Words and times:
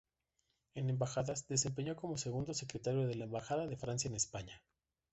En 0.73 0.89
embajadas, 0.89 1.47
desempeño 1.47 1.95
como 1.95 2.17
segundo 2.17 2.55
secretario 2.55 3.05
de 3.05 3.13
la 3.13 3.25
Embajada 3.25 3.67
de 3.67 3.77
Francia 3.77 4.07
en 4.07 4.15
España. 4.15 4.59